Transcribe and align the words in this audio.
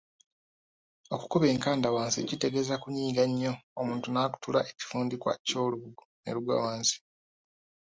Okukuba 1.15 1.45
enkanda 1.53 1.87
wansi 1.95 2.19
kitegeeza 2.29 2.75
kunyiiga 2.83 3.23
nnyo 3.29 3.53
omuntu 3.81 4.07
n'akutula 4.11 4.59
ekifundikwa 4.69 5.31
ky'olubugo 5.45 6.03
ne 6.21 6.31
lugwa 6.35 6.55
wansi. 6.63 6.97